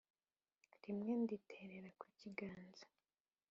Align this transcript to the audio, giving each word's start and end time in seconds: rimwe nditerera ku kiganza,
rimwe 0.83 1.11
nditerera 1.21 1.89
ku 1.99 2.07
kiganza, 2.17 2.85